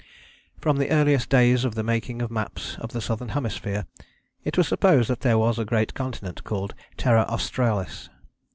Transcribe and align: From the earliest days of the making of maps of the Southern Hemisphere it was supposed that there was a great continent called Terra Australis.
From 0.59 0.77
the 0.79 0.89
earliest 0.89 1.29
days 1.29 1.63
of 1.63 1.75
the 1.75 1.83
making 1.83 2.23
of 2.23 2.31
maps 2.31 2.75
of 2.79 2.91
the 2.91 3.01
Southern 3.01 3.29
Hemisphere 3.29 3.85
it 4.43 4.57
was 4.57 4.67
supposed 4.67 5.07
that 5.11 5.19
there 5.19 5.37
was 5.37 5.59
a 5.59 5.63
great 5.63 5.93
continent 5.93 6.43
called 6.43 6.73
Terra 6.97 7.21
Australis. 7.29 8.09